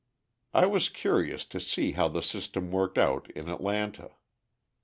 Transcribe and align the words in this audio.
I 0.55 0.65
was 0.65 0.89
curious 0.89 1.45
to 1.45 1.59
see 1.59 1.91
how 1.91 2.07
the 2.07 2.23
system 2.23 2.71
worked 2.71 2.97
out 2.97 3.29
in 3.29 3.47
Atlanta. 3.47 4.15